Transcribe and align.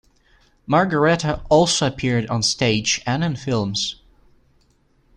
Margareta 0.65 1.43
also 1.47 1.85
appeared 1.85 2.25
on 2.25 2.41
stage 2.41 3.03
and 3.05 3.23
in 3.23 3.35
films. 3.35 3.97